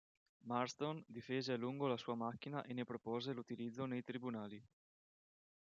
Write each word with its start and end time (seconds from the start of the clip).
Marston 0.49 0.97
difese 1.17 1.51
a 1.53 1.57
lungo 1.57 1.85
la 1.85 1.95
sua 1.95 2.15
macchina 2.15 2.63
e 2.63 2.73
ne 2.73 2.85
propose 2.85 3.33
l'utilizzo 3.33 3.85
nei 3.85 4.01
tribunali. 4.03 4.59